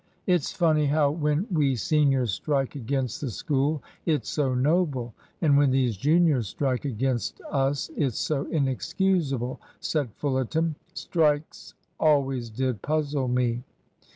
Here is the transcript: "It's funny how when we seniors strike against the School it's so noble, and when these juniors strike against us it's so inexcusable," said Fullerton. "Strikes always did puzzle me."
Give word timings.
"It's 0.25 0.51
funny 0.51 0.87
how 0.87 1.11
when 1.11 1.45
we 1.51 1.75
seniors 1.75 2.31
strike 2.31 2.73
against 2.73 3.21
the 3.21 3.29
School 3.29 3.83
it's 4.03 4.29
so 4.29 4.55
noble, 4.55 5.13
and 5.43 5.55
when 5.55 5.69
these 5.69 5.95
juniors 5.95 6.47
strike 6.47 6.85
against 6.85 7.39
us 7.51 7.91
it's 7.95 8.17
so 8.17 8.47
inexcusable," 8.47 9.61
said 9.79 10.11
Fullerton. 10.15 10.73
"Strikes 10.95 11.75
always 11.99 12.49
did 12.49 12.81
puzzle 12.81 13.27
me." 13.27 13.61